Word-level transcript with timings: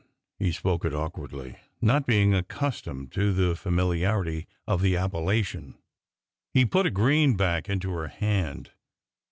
He 0.39 0.51
spoke 0.51 0.83
it 0.83 0.95
awkwardly, 0.95 1.57
not 1.79 2.07
being 2.07 2.33
accustomed 2.33 3.11
to 3.11 3.31
the 3.31 3.55
familiarity 3.55 4.47
of 4.65 4.81
the 4.81 4.97
appellation. 4.97 5.75
He 6.55 6.65
put 6.65 6.87
a 6.87 6.89
greenback 6.89 7.69
into 7.69 7.91
her 7.91 8.07
hand. 8.07 8.71